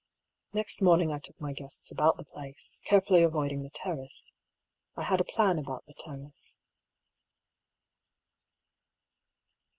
Next 0.51 0.81
morning 0.81 1.11
I 1.11 1.19
took 1.19 1.39
my 1.39 1.53
guests 1.53 1.91
about 1.91 2.17
the 2.17 2.25
place; 2.25 2.81
carefully 2.85 3.21
avoiding 3.21 3.61
the 3.61 3.69
terrace. 3.69 4.33
I 4.95 5.03
had 5.03 5.21
a 5.21 5.23
plan 5.23 5.59
about 5.59 5.85
the 5.85 5.93
terrace. 5.93 6.59